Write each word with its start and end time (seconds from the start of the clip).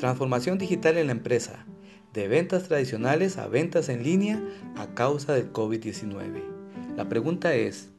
Transformación 0.00 0.56
digital 0.56 0.96
en 0.96 1.08
la 1.08 1.12
empresa, 1.12 1.66
de 2.14 2.26
ventas 2.26 2.62
tradicionales 2.62 3.36
a 3.36 3.48
ventas 3.48 3.90
en 3.90 4.02
línea 4.02 4.42
a 4.74 4.94
causa 4.94 5.34
del 5.34 5.52
COVID-19. 5.52 6.42
La 6.96 7.06
pregunta 7.10 7.54
es, 7.54 7.90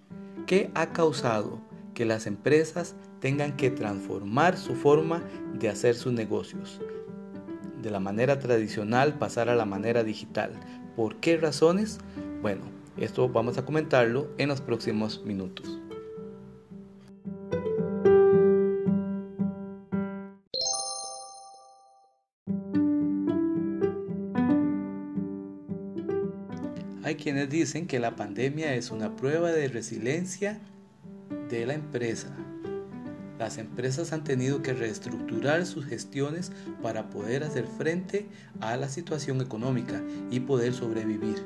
¿qué 0.48 0.72
ha 0.73 0.94
causado 0.94 1.62
que 1.94 2.05
las 2.05 2.26
empresas 2.26 2.95
tengan 3.20 3.55
que 3.55 3.70
transformar 3.70 4.58
su 4.58 4.73
forma 4.73 5.22
de 5.54 5.70
hacer 5.70 5.94
sus 5.94 6.12
negocios? 6.12 6.82
De 7.84 7.91
la 7.91 8.00
manera 8.00 8.40
tradicional 8.40 9.20
pasar 9.20 9.48
a 9.48 9.55
la 9.55 9.66
manera 9.66 10.04
digital. 10.04 10.59
¿Por 10.95 11.18
qué 11.18 11.38
razones? 11.38 11.99
Bueno, 12.41 12.63
esto 12.98 13.30
vamos 13.30 13.59
a 13.59 13.66
comentarlo 13.66 14.27
en 14.40 14.49
los 14.49 14.59
próximos 14.59 15.22
minutos. 15.23 15.80
Hay 27.04 27.16
quienes 27.16 27.50
dicen 27.50 27.88
que 27.88 28.00
la 28.00 28.16
pandemia 28.16 28.76
es 28.76 28.91
una 28.91 29.16
prueba 29.16 29.52
de 29.52 29.68
resiliencia 29.68 30.59
de 31.50 31.66
la 31.66 31.73
empresa. 31.73 32.28
Las 33.40 33.58
empresas 33.58 34.14
han 34.14 34.23
tenido 34.23 34.62
que 34.62 34.73
reestructurar 34.73 35.66
sus 35.66 35.86
gestiones 35.86 36.52
para 36.84 37.09
poder 37.09 37.44
hacer 37.44 37.66
frente 37.66 38.28
a 38.59 38.78
la 38.78 38.88
situación 38.88 39.42
económica 39.42 40.04
y 40.30 40.42
poder 40.42 40.73
sobrevivir. 40.73 41.44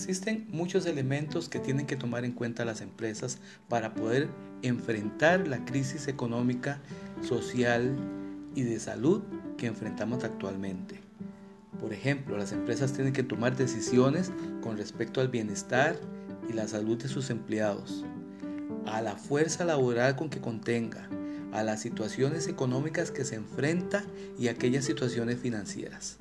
Existen 0.00 0.46
muchos 0.50 0.86
elementos 0.86 1.50
que 1.50 1.58
tienen 1.58 1.84
que 1.84 1.94
tomar 1.94 2.24
en 2.24 2.32
cuenta 2.32 2.64
las 2.64 2.80
empresas 2.80 3.36
para 3.68 3.94
poder 3.94 4.30
enfrentar 4.62 5.46
la 5.46 5.62
crisis 5.66 6.08
económica, 6.08 6.80
social 7.20 7.94
y 8.54 8.62
de 8.62 8.80
salud 8.80 9.20
que 9.58 9.66
enfrentamos 9.66 10.24
actualmente. 10.24 11.02
Por 11.78 11.92
ejemplo, 11.92 12.38
las 12.38 12.52
empresas 12.52 12.94
tienen 12.94 13.12
que 13.12 13.22
tomar 13.22 13.58
decisiones 13.58 14.32
con 14.62 14.78
respecto 14.78 15.20
al 15.20 15.28
bienestar 15.28 16.00
y 16.48 16.54
la 16.54 16.66
salud 16.66 16.96
de 16.96 17.08
sus 17.08 17.28
empleados, 17.28 18.06
a 18.86 19.02
la 19.02 19.16
fuerza 19.16 19.66
laboral 19.66 20.16
con 20.16 20.30
que 20.30 20.40
contenga, 20.40 21.10
a 21.52 21.62
las 21.62 21.82
situaciones 21.82 22.48
económicas 22.48 23.10
que 23.10 23.26
se 23.26 23.34
enfrenta 23.34 24.02
y 24.38 24.48
aquellas 24.48 24.86
situaciones 24.86 25.38
financieras 25.38 26.16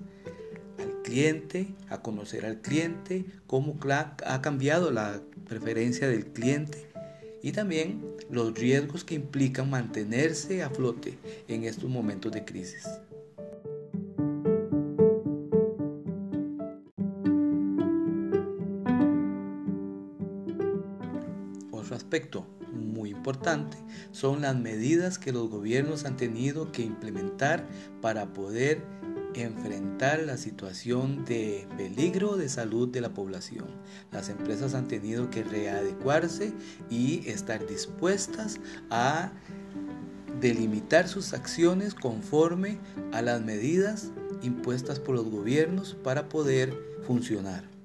cliente, 1.09 1.67
a 1.89 2.01
conocer 2.01 2.45
al 2.45 2.61
cliente, 2.61 3.25
cómo 3.47 3.77
ha 4.25 4.41
cambiado 4.41 4.91
la 4.91 5.21
preferencia 5.47 6.07
del 6.07 6.27
cliente 6.27 6.87
y 7.41 7.51
también 7.51 8.05
los 8.29 8.53
riesgos 8.53 9.03
que 9.03 9.15
implican 9.15 9.69
mantenerse 9.69 10.61
a 10.61 10.69
flote 10.69 11.17
en 11.47 11.63
estos 11.63 11.89
momentos 11.89 12.31
de 12.31 12.45
crisis. 12.45 12.87
Otro 21.71 21.95
aspecto 21.95 22.45
muy 22.71 23.09
importante 23.09 23.77
son 24.11 24.41
las 24.41 24.55
medidas 24.55 25.17
que 25.17 25.31
los 25.31 25.49
gobiernos 25.49 26.05
han 26.05 26.17
tenido 26.17 26.71
que 26.71 26.83
implementar 26.83 27.67
para 27.99 28.31
poder 28.31 28.98
enfrentar 29.35 30.21
la 30.21 30.37
situación 30.37 31.25
de 31.25 31.67
peligro 31.77 32.37
de 32.37 32.49
salud 32.49 32.87
de 32.89 33.01
la 33.01 33.13
población. 33.13 33.67
Las 34.11 34.29
empresas 34.29 34.73
han 34.73 34.87
tenido 34.87 35.29
que 35.29 35.43
readecuarse 35.43 36.53
y 36.89 37.27
estar 37.29 37.65
dispuestas 37.67 38.59
a 38.89 39.31
delimitar 40.39 41.07
sus 41.07 41.33
acciones 41.33 41.93
conforme 41.93 42.79
a 43.11 43.21
las 43.21 43.41
medidas 43.41 44.11
impuestas 44.41 44.99
por 44.99 45.15
los 45.15 45.29
gobiernos 45.29 45.95
para 46.03 46.29
poder 46.29 46.73
funcionar. 47.05 47.78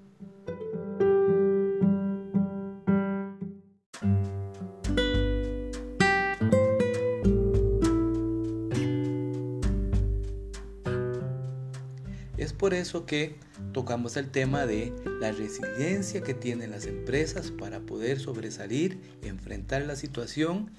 Por 12.64 12.72
eso 12.72 13.04
que 13.04 13.34
tocamos 13.74 14.16
el 14.16 14.30
tema 14.30 14.64
de 14.64 14.90
la 15.20 15.32
resiliencia 15.32 16.22
que 16.22 16.32
tienen 16.32 16.70
las 16.70 16.86
empresas 16.86 17.50
para 17.50 17.80
poder 17.80 18.18
sobresalir, 18.18 18.98
enfrentar 19.20 19.82
la 19.82 19.96
situación, 19.96 20.70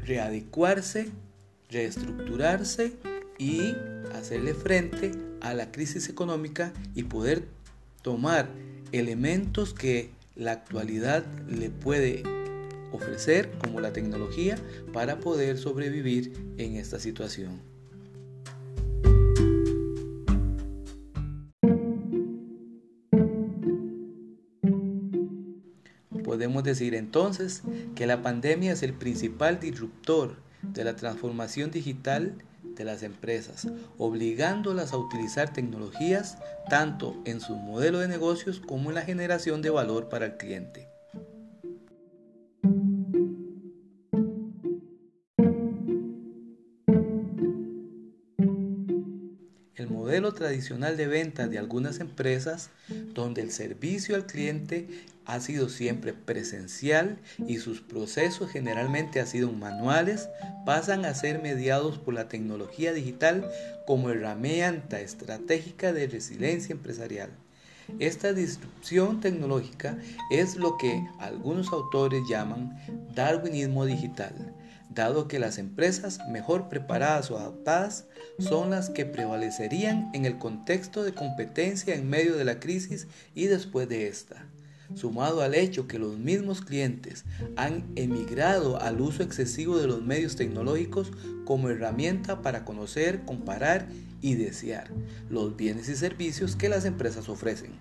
readecuarse, 0.00 1.10
reestructurarse 1.68 2.94
y 3.36 3.76
hacerle 4.14 4.54
frente 4.54 5.12
a 5.42 5.52
la 5.52 5.70
crisis 5.70 6.08
económica 6.08 6.72
y 6.94 7.02
poder 7.02 7.44
tomar 8.00 8.48
elementos 8.92 9.74
que 9.74 10.08
la 10.36 10.52
actualidad 10.52 11.26
le 11.50 11.68
puede 11.68 12.22
ofrecer 12.92 13.50
como 13.62 13.80
la 13.80 13.92
tecnología 13.92 14.56
para 14.94 15.20
poder 15.20 15.58
sobrevivir 15.58 16.32
en 16.56 16.76
esta 16.76 16.98
situación. 16.98 17.75
Podemos 26.26 26.64
decir 26.64 26.96
entonces 26.96 27.62
que 27.94 28.04
la 28.04 28.20
pandemia 28.20 28.72
es 28.72 28.82
el 28.82 28.92
principal 28.94 29.60
disruptor 29.60 30.34
de 30.60 30.82
la 30.82 30.96
transformación 30.96 31.70
digital 31.70 32.34
de 32.64 32.84
las 32.84 33.04
empresas, 33.04 33.68
obligándolas 33.96 34.92
a 34.92 34.96
utilizar 34.96 35.52
tecnologías 35.52 36.36
tanto 36.68 37.14
en 37.26 37.40
su 37.40 37.54
modelo 37.54 38.00
de 38.00 38.08
negocios 38.08 38.58
como 38.58 38.88
en 38.88 38.96
la 38.96 39.02
generación 39.02 39.62
de 39.62 39.70
valor 39.70 40.08
para 40.08 40.26
el 40.26 40.36
cliente. 40.36 40.88
Tradicional 50.56 50.96
de 50.96 51.06
venta 51.06 51.48
de 51.48 51.58
algunas 51.58 52.00
empresas, 52.00 52.70
donde 53.12 53.42
el 53.42 53.50
servicio 53.50 54.16
al 54.16 54.24
cliente 54.24 54.88
ha 55.26 55.38
sido 55.38 55.68
siempre 55.68 56.14
presencial 56.14 57.18
y 57.46 57.58
sus 57.58 57.82
procesos 57.82 58.50
generalmente 58.50 59.20
han 59.20 59.26
sido 59.26 59.52
manuales, 59.52 60.30
pasan 60.64 61.04
a 61.04 61.12
ser 61.12 61.42
mediados 61.42 61.98
por 61.98 62.14
la 62.14 62.28
tecnología 62.28 62.94
digital 62.94 63.46
como 63.86 64.08
herramienta 64.08 64.98
estratégica 65.00 65.92
de 65.92 66.06
resiliencia 66.06 66.72
empresarial. 66.72 67.28
Esta 67.98 68.32
disrupción 68.32 69.20
tecnológica 69.20 69.98
es 70.30 70.56
lo 70.56 70.78
que 70.78 71.06
algunos 71.18 71.70
autores 71.70 72.22
llaman 72.30 72.78
darwinismo 73.14 73.84
digital, 73.84 74.32
dado 74.90 75.28
que 75.28 75.38
las 75.38 75.58
empresas 75.58 76.20
mejor 76.28 76.68
preparadas 76.68 77.30
o 77.30 77.38
adaptadas 77.38 78.06
son 78.38 78.70
las 78.70 78.90
que 78.90 79.06
prevalecerían 79.06 80.10
en 80.14 80.24
el 80.24 80.38
contexto 80.38 81.02
de 81.02 81.12
competencia 81.12 81.94
en 81.94 82.08
medio 82.08 82.36
de 82.36 82.44
la 82.44 82.60
crisis 82.60 83.06
y 83.34 83.46
después 83.46 83.88
de 83.88 84.08
esta 84.08 84.46
sumado 84.94 85.42
al 85.42 85.54
hecho 85.54 85.88
que 85.88 85.98
los 85.98 86.18
mismos 86.18 86.60
clientes 86.60 87.24
han 87.56 87.84
emigrado 87.96 88.80
al 88.80 89.00
uso 89.00 89.22
excesivo 89.22 89.78
de 89.78 89.86
los 89.86 90.02
medios 90.02 90.36
tecnológicos 90.36 91.12
como 91.44 91.68
herramienta 91.68 92.42
para 92.42 92.64
conocer, 92.64 93.24
comparar 93.24 93.88
y 94.20 94.34
desear 94.34 94.90
los 95.28 95.56
bienes 95.56 95.88
y 95.88 95.96
servicios 95.96 96.56
que 96.56 96.68
las 96.68 96.84
empresas 96.84 97.28
ofrecen. 97.28 97.72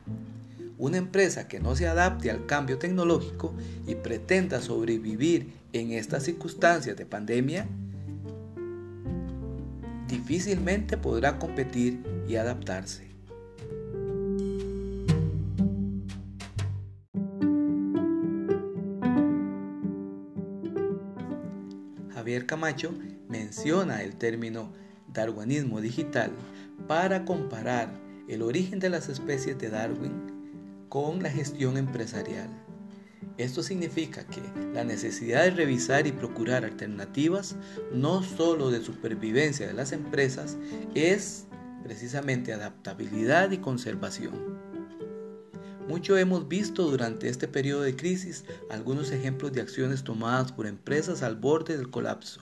Una 0.77 0.97
empresa 0.97 1.47
que 1.47 1.59
no 1.59 1.75
se 1.75 1.87
adapte 1.87 2.29
al 2.29 2.45
cambio 2.45 2.77
tecnológico 2.77 3.53
y 3.87 3.95
pretenda 3.95 4.59
sobrevivir 4.59 5.53
en 5.71 5.91
estas 5.91 6.23
circunstancias 6.23 6.97
de 6.97 7.05
pandemia, 7.05 7.65
difícilmente 10.09 10.97
podrá 10.97 11.39
competir 11.39 12.03
y 12.27 12.35
adaptarse. 12.35 13.05
Javier 22.13 22.45
Camacho 22.45 22.93
menciona 23.29 24.03
el 24.03 24.15
término 24.15 24.73
darwinismo 25.13 25.79
digital 25.79 26.31
para 26.87 27.23
comparar 27.23 27.93
el 28.27 28.41
origen 28.41 28.79
de 28.79 28.89
las 28.89 29.07
especies 29.07 29.57
de 29.57 29.69
Darwin 29.69 30.34
con 30.89 31.21
la 31.23 31.29
gestión 31.29 31.77
empresarial. 31.77 32.49
Esto 33.37 33.63
significa 33.63 34.25
que 34.25 34.41
la 34.73 34.83
necesidad 34.83 35.43
de 35.43 35.51
revisar 35.51 36.07
y 36.07 36.13
procurar 36.13 36.63
alternativas 36.63 37.55
no 37.91 38.23
solo 38.23 38.71
de 38.71 38.81
supervivencia 38.81 39.67
de 39.67 39.73
las 39.73 39.91
empresas 39.91 40.57
es 40.93 41.45
precisamente 41.83 42.53
adaptabilidad 42.53 43.51
y 43.51 43.57
conservación. 43.57 44.55
Mucho 45.87 46.17
hemos 46.17 46.47
visto 46.47 46.89
durante 46.89 47.29
este 47.29 47.47
periodo 47.47 47.81
de 47.81 47.95
crisis 47.95 48.43
algunos 48.71 49.11
ejemplos 49.11 49.53
de 49.53 49.61
acciones 49.61 50.03
tomadas 50.03 50.51
por 50.51 50.65
empresas 50.65 51.21
al 51.21 51.35
borde 51.35 51.77
del 51.77 51.91
colapso, 51.91 52.41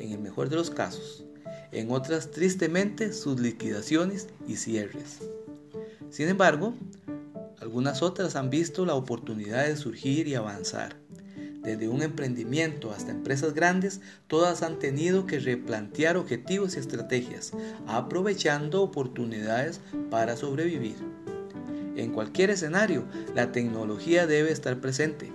en 0.00 0.10
el 0.10 0.18
mejor 0.18 0.48
de 0.48 0.56
los 0.56 0.70
casos, 0.70 1.24
en 1.70 1.92
otras 1.92 2.30
tristemente 2.32 3.12
sus 3.12 3.38
liquidaciones 3.38 4.28
y 4.48 4.56
cierres. 4.56 5.20
Sin 6.10 6.28
embargo, 6.28 6.74
algunas 7.66 8.00
otras 8.00 8.36
han 8.36 8.48
visto 8.48 8.86
la 8.86 8.94
oportunidad 8.94 9.66
de 9.66 9.76
surgir 9.76 10.28
y 10.28 10.36
avanzar. 10.36 10.94
Desde 11.64 11.88
un 11.88 12.00
emprendimiento 12.00 12.92
hasta 12.92 13.10
empresas 13.10 13.54
grandes, 13.54 14.00
todas 14.28 14.62
han 14.62 14.78
tenido 14.78 15.26
que 15.26 15.40
replantear 15.40 16.16
objetivos 16.16 16.76
y 16.76 16.78
estrategias, 16.78 17.50
aprovechando 17.88 18.82
oportunidades 18.82 19.80
para 20.10 20.36
sobrevivir. 20.36 20.94
En 21.96 22.12
cualquier 22.12 22.50
escenario, 22.50 23.04
la 23.34 23.50
tecnología 23.50 24.28
debe 24.28 24.52
estar 24.52 24.80
presente, 24.80 25.32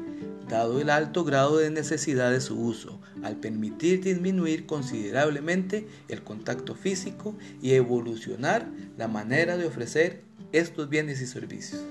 dado 0.47 0.79
el 0.79 0.89
alto 0.89 1.25
grado 1.25 1.57
de 1.57 1.69
necesidad 1.69 2.31
de 2.31 2.39
su 2.39 2.57
uso, 2.57 3.01
al 3.23 3.35
permitir 3.41 4.01
disminuir 4.01 4.65
considerablemente 4.65 5.85
el 6.07 6.23
contacto 6.23 6.75
físico 6.75 7.35
y 7.61 7.73
evolucionar 7.73 8.69
la 8.97 9.09
manera 9.09 9.57
de 9.57 9.65
ofrecer 9.65 10.23
estos 10.53 10.87
bienes 10.87 11.19
y 11.19 11.27
servicios. 11.27 11.83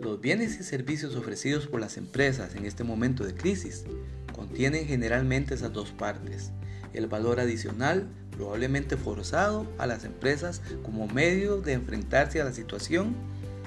Los 0.00 0.20
bienes 0.20 0.60
y 0.60 0.62
servicios 0.62 1.16
ofrecidos 1.16 1.66
por 1.66 1.80
las 1.80 1.96
empresas 1.96 2.54
en 2.54 2.66
este 2.66 2.84
momento 2.84 3.24
de 3.24 3.34
crisis 3.34 3.84
contienen 4.32 4.86
generalmente 4.86 5.54
esas 5.54 5.72
dos 5.72 5.90
partes. 5.90 6.52
El 6.92 7.08
valor 7.08 7.40
adicional, 7.40 8.06
probablemente 8.30 8.96
forzado 8.96 9.66
a 9.76 9.88
las 9.88 10.04
empresas 10.04 10.62
como 10.84 11.08
medio 11.08 11.60
de 11.62 11.72
enfrentarse 11.72 12.40
a 12.40 12.44
la 12.44 12.52
situación, 12.52 13.16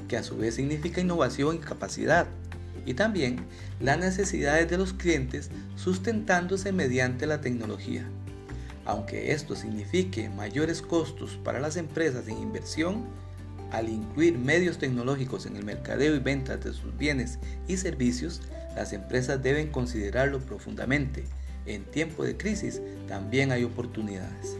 que 0.07 0.15
a 0.15 0.23
su 0.23 0.37
vez 0.37 0.55
significa 0.55 1.01
innovación 1.01 1.57
y 1.57 1.59
capacidad. 1.59 2.27
Y 2.85 2.93
también 2.93 3.45
las 3.81 3.99
necesidades 3.99 4.69
de 4.69 4.77
los 4.77 4.93
clientes 4.93 5.49
sustentándose 5.75 6.71
mediante 6.71 7.27
la 7.27 7.41
tecnología. 7.41 8.09
Aunque 8.85 9.33
esto 9.33 9.53
signifique 9.53 10.29
mayores 10.29 10.81
costos 10.81 11.37
para 11.43 11.59
las 11.59 11.75
empresas 11.75 12.25
en 12.29 12.37
inversión, 12.37 13.26
al 13.71 13.89
incluir 13.89 14.37
medios 14.37 14.77
tecnológicos 14.77 15.45
en 15.45 15.55
el 15.55 15.65
mercadeo 15.65 16.15
y 16.15 16.19
ventas 16.19 16.63
de 16.63 16.73
sus 16.73 16.95
bienes 16.97 17.39
y 17.67 17.77
servicios, 17.77 18.41
las 18.75 18.93
empresas 18.93 19.41
deben 19.41 19.69
considerarlo 19.69 20.39
profundamente. 20.39 21.25
En 21.65 21.83
tiempo 21.83 22.23
de 22.23 22.37
crisis 22.37 22.81
también 23.07 23.51
hay 23.51 23.63
oportunidades. 23.63 24.57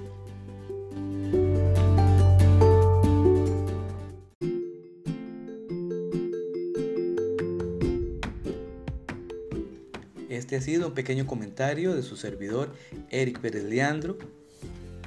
Este 10.29 10.55
ha 10.55 10.61
sido 10.61 10.87
un 10.87 10.93
pequeño 10.93 11.25
comentario 11.25 11.95
de 11.95 12.03
su 12.03 12.15
servidor 12.15 12.73
Eric 13.09 13.39
Pérez 13.39 13.63
Leandro 13.63 14.17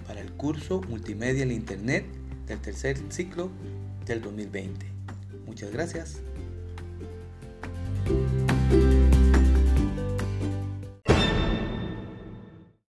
para 0.07 0.21
el 0.21 0.33
curso 0.33 0.81
Multimedia 0.89 1.43
en 1.43 1.53
Internet 1.53 2.05
del 2.47 2.61
tercer 2.61 2.99
ciclo 3.11 3.51
del 4.11 4.23
2020. 4.23 4.87
Muchas 5.47 5.71
gracias. 5.71 6.21